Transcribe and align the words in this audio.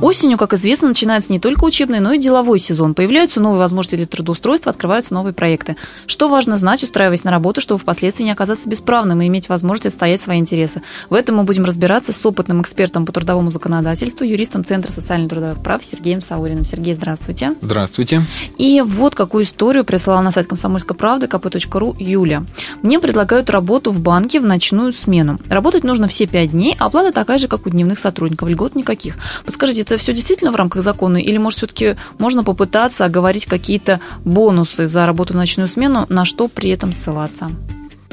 Осенью, 0.00 0.36
как 0.36 0.52
известно, 0.52 0.88
начинается 0.88 1.32
не 1.32 1.40
только 1.40 1.64
учебный, 1.64 2.00
но 2.00 2.12
и 2.12 2.18
деловой 2.18 2.58
сезон. 2.58 2.94
Появляются 2.94 3.40
новые 3.40 3.58
возможности 3.58 3.96
для 3.96 4.06
трудоустройства, 4.06 4.70
открываются 4.70 5.14
новые 5.14 5.32
проекты. 5.32 5.76
Что 6.06 6.28
важно 6.28 6.58
знать, 6.58 6.82
устраиваясь 6.82 7.24
на 7.24 7.30
работу, 7.30 7.62
чтобы 7.62 7.80
впоследствии 7.80 8.24
не 8.24 8.30
оказаться 8.30 8.68
бесправным 8.68 9.22
и 9.22 9.26
иметь 9.28 9.48
возможность 9.48 9.86
отстоять 9.86 10.20
свои 10.20 10.38
интересы. 10.38 10.82
В 11.08 11.14
этом 11.14 11.36
мы 11.36 11.44
будем 11.44 11.64
разбираться 11.64 12.12
с 12.12 12.26
опытным 12.26 12.60
экспертом 12.60 13.06
по 13.06 13.12
трудовому 13.12 13.50
законодательству, 13.50 14.26
юристом 14.26 14.64
Центра 14.64 14.92
социальных 14.92 15.30
трудовых 15.30 15.62
прав 15.62 15.82
Сергеем 15.82 16.20
Сауриным. 16.20 16.66
Сергей, 16.66 16.94
здравствуйте. 16.94 17.54
Здравствуйте. 17.62 18.22
И 18.58 18.82
вот 18.82 19.14
какую 19.14 19.44
историю 19.44 19.84
прислала 19.84 20.20
на 20.20 20.30
сайт 20.30 20.46
комсомольской 20.46 20.94
правды 20.94 21.26
kp.ru 21.26 21.96
Юля. 21.98 22.44
Мне 22.82 23.00
предлагают 23.00 23.48
работу 23.48 23.90
в 23.90 24.00
банке 24.00 24.40
в 24.40 24.44
ночную 24.44 24.92
смену. 24.92 25.40
Работать 25.48 25.84
нужно 25.84 26.06
все 26.06 26.26
пять 26.26 26.50
дней, 26.50 26.76
а 26.78 26.86
оплата 26.86 27.12
такая 27.12 27.38
же, 27.38 27.48
как 27.48 27.66
у 27.66 27.70
дневных 27.70 27.98
сотрудников, 27.98 28.50
льгот 28.50 28.74
никаких. 28.74 29.16
Подскажите, 29.46 29.85
это 29.86 29.98
все 29.98 30.12
действительно 30.12 30.50
в 30.50 30.56
рамках 30.56 30.82
закона, 30.82 31.16
или, 31.16 31.38
может, 31.38 31.58
все-таки 31.58 31.96
можно 32.18 32.42
попытаться 32.42 33.04
оговорить 33.04 33.46
какие-то 33.46 34.00
бонусы 34.24 34.86
за 34.86 35.06
работу 35.06 35.32
в 35.32 35.36
ночную 35.36 35.68
смену, 35.68 36.06
на 36.08 36.24
что 36.24 36.48
при 36.48 36.70
этом 36.70 36.92
ссылаться? 36.92 37.50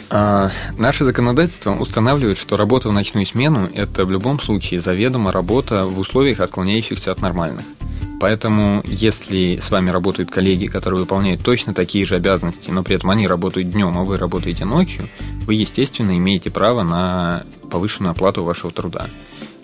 А, 0.10 0.52
наше 0.78 1.04
законодательство 1.04 1.76
устанавливает, 1.76 2.38
что 2.38 2.58
работа 2.58 2.90
в 2.90 2.94
ночную 2.94 3.26
смену– 3.26 3.70
это 3.74 4.06
в 4.06 4.12
любом 4.12 4.40
случае 4.40 4.82
заведомо 4.82 5.32
работа 5.32 5.86
в 5.86 5.98
условиях, 5.98 6.40
отклоняющихся 6.40 7.12
от 7.12 7.22
нормальных. 7.22 7.66
Поэтому, 8.20 8.84
если 8.86 9.60
с 9.62 9.72
вами 9.72 9.90
работают 9.90 10.30
коллеги, 10.30 10.68
которые 10.68 11.02
выполняют 11.02 11.42
точно 11.42 11.74
такие 11.74 12.06
же 12.06 12.16
обязанности, 12.16 12.70
но 12.70 12.84
при 12.84 12.96
этом 12.96 13.10
они 13.10 13.28
работают 13.28 13.72
днем, 13.72 13.98
а 13.98 14.04
вы 14.04 14.18
работаете 14.18 14.66
ночью, 14.66 15.10
вы, 15.46 15.56
естественно, 15.56 16.16
имеете 16.16 16.52
право 16.52 16.84
на 16.84 17.44
повышенную 17.72 18.12
оплату 18.12 18.44
вашего 18.44 18.72
труда. 18.72 19.10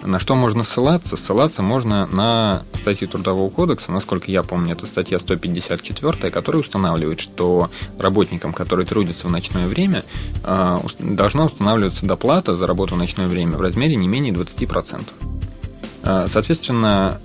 На 0.03 0.20
что 0.20 0.35
можно 0.35 0.63
ссылаться? 0.63 1.17
Ссылаться 1.17 1.62
можно 1.62 2.08
на 2.08 2.64
статью 2.80 3.08
Трудового 3.08 3.50
кодекса, 3.50 3.92
насколько 3.92 4.31
я 4.31 4.44
помню, 4.44 4.73
это 4.73 4.86
статья 4.86 5.19
154, 5.19 6.31
которая 6.31 6.61
устанавливает, 6.61 7.19
что 7.19 7.69
работникам, 7.97 8.53
которые 8.53 8.86
трудятся 8.86 9.28
в 9.28 9.31
ночное 9.31 9.67
время, 9.67 10.03
а, 10.44 10.81
должна 11.00 11.45
устанавливаться 11.45 12.06
доплата 12.06 12.56
за 12.56 12.66
работу 12.66 12.95
в 12.95 12.97
ночное 12.97 13.28
время 13.28 13.58
в 13.58 13.61
размере 13.61 13.95
не 13.97 14.08
менее 14.08 14.33
20%. 14.33 15.14
А, 16.03 16.28
соответственно, 16.30 17.19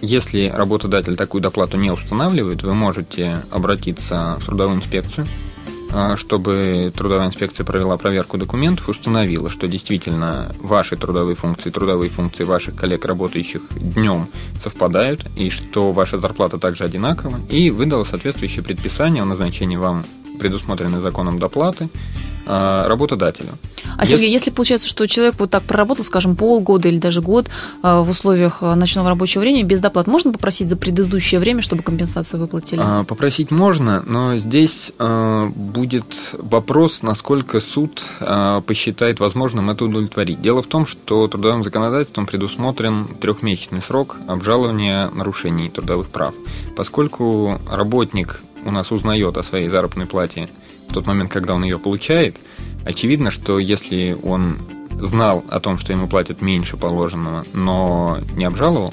если 0.00 0.52
работодатель 0.54 1.16
такую 1.16 1.42
доплату 1.42 1.76
не 1.76 1.90
устанавливает, 1.90 2.62
вы 2.62 2.74
можете 2.74 3.42
обратиться 3.50 4.36
в 4.40 4.46
трудовую 4.46 4.78
инспекцию, 4.78 5.26
чтобы 6.16 6.92
трудовая 6.96 7.26
инспекция 7.26 7.64
провела 7.64 7.96
проверку 7.96 8.38
документов, 8.38 8.88
установила, 8.88 9.50
что 9.50 9.68
действительно 9.68 10.54
ваши 10.58 10.96
трудовые 10.96 11.36
функции, 11.36 11.70
трудовые 11.70 12.10
функции 12.10 12.44
ваших 12.44 12.74
коллег, 12.74 13.04
работающих 13.04 13.62
днем, 13.76 14.28
совпадают, 14.60 15.26
и 15.36 15.50
что 15.50 15.92
ваша 15.92 16.18
зарплата 16.18 16.58
также 16.58 16.84
одинакова, 16.84 17.40
и 17.48 17.70
выдала 17.70 18.04
соответствующее 18.04 18.62
предписание 18.62 19.22
о 19.22 19.26
назначении 19.26 19.76
вам 19.76 20.04
предусмотренной 20.38 21.00
законом 21.00 21.38
доплаты 21.38 21.88
а, 22.46 22.88
работодателю. 22.88 23.50
А, 23.96 24.06
Сергей, 24.06 24.30
если... 24.30 24.34
если 24.34 24.50
получается, 24.50 24.88
что 24.88 25.06
человек 25.06 25.34
вот 25.38 25.50
так 25.50 25.62
проработал, 25.64 26.04
скажем, 26.04 26.36
полгода 26.36 26.88
или 26.88 26.98
даже 26.98 27.20
год 27.20 27.48
а, 27.82 28.02
в 28.02 28.10
условиях 28.10 28.62
а, 28.62 28.74
ночного 28.74 29.08
рабочего 29.08 29.40
времени 29.40 29.62
без 29.62 29.80
доплат, 29.80 30.06
можно 30.06 30.32
попросить 30.32 30.68
за 30.68 30.76
предыдущее 30.76 31.40
время, 31.40 31.62
чтобы 31.62 31.82
компенсацию 31.82 32.40
выплатили? 32.40 32.82
Попросить 33.06 33.50
можно, 33.50 34.02
но 34.06 34.36
здесь 34.36 34.92
будет 34.98 36.04
вопрос, 36.32 37.02
насколько 37.02 37.60
суд 37.60 38.02
посчитает 38.66 39.20
возможным 39.20 39.70
это 39.70 39.84
удовлетворить. 39.84 40.40
Дело 40.40 40.62
в 40.62 40.66
том, 40.66 40.86
что 40.86 41.28
трудовым 41.28 41.64
законодательством 41.64 42.26
предусмотрен 42.26 43.06
трехмесячный 43.20 43.82
срок 43.82 44.16
обжалования 44.26 45.10
нарушений 45.10 45.68
трудовых 45.68 46.08
прав. 46.08 46.34
Поскольку 46.76 47.60
работник 47.70 48.42
у 48.64 48.70
нас 48.70 48.90
узнает 48.92 49.36
о 49.36 49.42
своей 49.42 49.68
заработной 49.68 50.06
плате 50.06 50.48
в 50.88 50.94
тот 50.94 51.06
момент, 51.06 51.32
когда 51.32 51.54
он 51.54 51.64
ее 51.64 51.78
получает, 51.78 52.36
очевидно, 52.84 53.30
что 53.30 53.58
если 53.58 54.16
он 54.22 54.58
знал 55.00 55.44
о 55.48 55.60
том, 55.60 55.78
что 55.78 55.92
ему 55.92 56.06
платят 56.06 56.42
меньше 56.42 56.76
положенного, 56.76 57.44
но 57.52 58.18
не 58.36 58.44
обжаловал, 58.44 58.92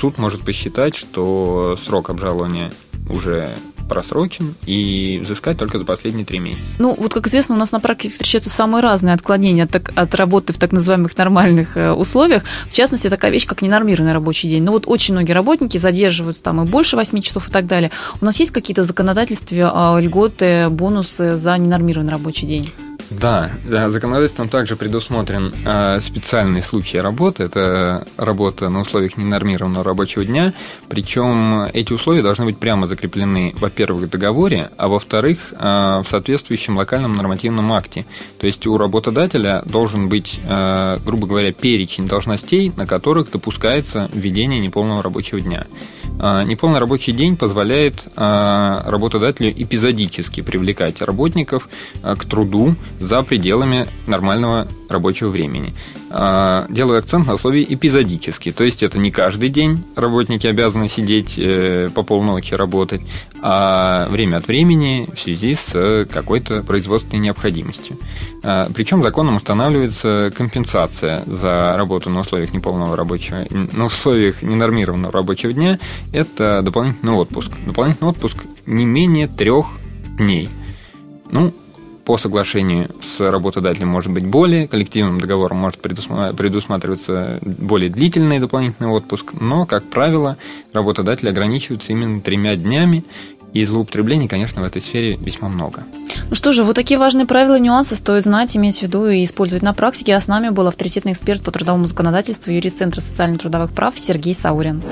суд 0.00 0.18
может 0.18 0.42
посчитать, 0.42 0.94
что 0.94 1.78
срок 1.84 2.10
обжалования 2.10 2.72
уже 3.08 3.56
просрочен 3.88 4.54
и 4.66 5.20
взыскать 5.22 5.58
только 5.58 5.78
за 5.78 5.84
последние 5.84 6.24
три 6.24 6.38
месяца. 6.38 6.64
Ну, 6.78 6.94
вот 6.98 7.12
как 7.12 7.26
известно, 7.26 7.54
у 7.54 7.58
нас 7.58 7.72
на 7.72 7.80
практике 7.80 8.14
встречаются 8.14 8.50
самые 8.50 8.82
разные 8.82 9.14
отклонения 9.14 9.64
от, 9.64 9.76
от 9.76 10.14
работы 10.14 10.52
в 10.52 10.58
так 10.58 10.72
называемых 10.72 11.16
нормальных 11.16 11.76
э, 11.76 11.92
условиях. 11.92 12.44
В 12.68 12.72
частности, 12.72 13.10
такая 13.10 13.30
вещь, 13.30 13.46
как 13.46 13.62
ненормированный 13.62 14.12
рабочий 14.12 14.48
день. 14.48 14.62
Ну, 14.62 14.72
вот 14.72 14.84
очень 14.86 15.14
многие 15.14 15.32
работники 15.32 15.78
задерживаются 15.78 16.42
там 16.42 16.62
и 16.62 16.66
больше 16.66 16.96
8 16.96 17.20
часов 17.20 17.48
и 17.48 17.52
так 17.52 17.66
далее. 17.66 17.90
У 18.20 18.24
нас 18.24 18.38
есть 18.40 18.52
какие-то 18.52 18.84
законодательства, 18.84 19.72
а, 19.74 20.00
льготы, 20.00 20.68
бонусы 20.70 21.36
за 21.36 21.56
ненормированный 21.58 22.12
рабочий 22.12 22.46
день? 22.46 22.72
Да, 23.20 23.50
законодательством 23.64 24.48
также 24.48 24.76
предусмотрен 24.76 25.52
э, 25.64 26.00
специальный 26.00 26.62
случай 26.62 26.98
работы. 26.98 27.44
Это 27.44 28.06
работа 28.16 28.68
на 28.70 28.80
условиях 28.80 29.16
ненормированного 29.16 29.84
рабочего 29.84 30.24
дня. 30.24 30.52
Причем 30.88 31.64
эти 31.72 31.92
условия 31.92 32.22
должны 32.22 32.46
быть 32.46 32.58
прямо 32.58 32.86
закреплены, 32.86 33.54
во-первых, 33.58 34.04
в 34.04 34.10
договоре, 34.10 34.70
а 34.76 34.88
во-вторых, 34.88 35.52
э, 35.52 36.02
в 36.04 36.06
соответствующем 36.10 36.76
локальном 36.76 37.14
нормативном 37.14 37.72
акте. 37.72 38.06
То 38.38 38.46
есть 38.46 38.66
у 38.66 38.76
работодателя 38.78 39.62
должен 39.64 40.08
быть, 40.08 40.40
э, 40.48 40.98
грубо 41.04 41.26
говоря, 41.26 41.52
перечень 41.52 42.06
должностей, 42.06 42.72
на 42.76 42.86
которых 42.86 43.30
допускается 43.30 44.10
введение 44.12 44.60
неполного 44.60 45.02
рабочего 45.02 45.40
дня. 45.40 45.66
А, 46.18 46.44
неполный 46.44 46.78
рабочий 46.78 47.12
день 47.12 47.36
позволяет 47.36 48.06
а, 48.16 48.82
работодателю 48.86 49.50
эпизодически 49.50 50.42
привлекать 50.42 51.02
работников 51.02 51.68
а, 52.02 52.14
к 52.14 52.24
труду 52.24 52.76
за 53.04 53.22
пределами 53.22 53.86
нормального 54.06 54.66
рабочего 54.88 55.28
времени. 55.28 55.74
А, 56.10 56.66
делаю 56.68 56.98
акцент 56.98 57.26
на 57.26 57.36
слове 57.36 57.64
эпизодически, 57.68 58.52
то 58.52 58.64
есть 58.64 58.82
это 58.82 58.98
не 58.98 59.10
каждый 59.10 59.48
день 59.48 59.82
работники 59.96 60.46
обязаны 60.46 60.88
сидеть 60.88 61.34
э, 61.38 61.90
по 61.94 62.02
полночи 62.02 62.54
работать, 62.54 63.02
а 63.42 64.08
время 64.08 64.38
от 64.38 64.46
времени 64.46 65.08
в 65.12 65.18
связи 65.18 65.54
с 65.54 66.06
какой-то 66.10 66.62
производственной 66.62 67.20
необходимостью. 67.20 67.98
А, 68.42 68.68
Причем 68.74 69.02
законом 69.02 69.36
устанавливается 69.36 70.32
компенсация 70.36 71.22
за 71.26 71.74
работу 71.76 72.10
на 72.10 72.20
условиях 72.20 72.52
неполного 72.52 72.96
рабочего, 72.96 73.44
на 73.50 73.86
условиях 73.86 74.42
ненормированного 74.42 75.12
рабочего 75.12 75.52
дня. 75.52 75.78
Это 76.12 76.62
дополнительный 76.62 77.12
отпуск. 77.12 77.50
Дополнительный 77.66 78.10
отпуск 78.10 78.36
не 78.66 78.84
менее 78.84 79.28
трех 79.28 79.66
дней. 80.16 80.48
Ну, 81.30 81.52
по 82.04 82.16
соглашению 82.16 82.90
с 83.02 83.20
работодателем 83.20 83.88
может 83.88 84.12
быть 84.12 84.26
более, 84.26 84.68
коллективным 84.68 85.20
договором 85.20 85.58
может 85.58 85.80
предусматриваться 85.80 87.38
более 87.42 87.90
длительный 87.90 88.38
дополнительный 88.38 88.90
отпуск, 88.90 89.32
но, 89.40 89.66
как 89.66 89.84
правило, 89.84 90.36
работодатели 90.72 91.30
ограничиваются 91.30 91.92
именно 91.92 92.20
тремя 92.20 92.56
днями, 92.56 93.04
и 93.54 93.64
злоупотреблений, 93.64 94.26
конечно, 94.26 94.60
в 94.60 94.64
этой 94.64 94.82
сфере 94.82 95.16
весьма 95.20 95.48
много. 95.48 95.84
Ну 96.28 96.34
что 96.34 96.52
же, 96.52 96.64
вот 96.64 96.74
такие 96.74 96.98
важные 96.98 97.24
правила 97.24 97.56
и 97.56 97.60
нюансы 97.60 97.94
стоит 97.94 98.24
знать, 98.24 98.56
иметь 98.56 98.80
в 98.80 98.82
виду 98.82 99.06
и 99.06 99.22
использовать 99.22 99.62
на 99.62 99.72
практике. 99.72 100.16
А 100.16 100.20
с 100.20 100.26
нами 100.26 100.48
был 100.48 100.66
авторитетный 100.66 101.12
эксперт 101.12 101.40
по 101.40 101.52
трудовому 101.52 101.86
законодательству, 101.86 102.52
юрист 102.52 102.78
Центра 102.78 103.00
социально-трудовых 103.00 103.72
прав 103.72 103.96
Сергей 103.96 104.34
Саурин. 104.34 104.82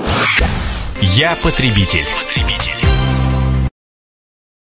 Я 1.01 1.35
потребитель. 1.43 2.05
потребитель. 2.21 2.72